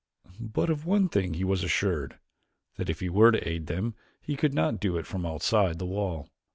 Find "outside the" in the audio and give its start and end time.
5.27-5.85